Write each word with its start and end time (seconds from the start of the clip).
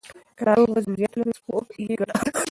که 0.37 0.43
ناروغ 0.47 0.69
وزن 0.71 0.93
زیات 0.99 1.13
ولري، 1.15 1.33
سپورت 1.37 1.67
یې 1.79 1.95
ګټور 1.99 2.17
دی. 2.25 2.39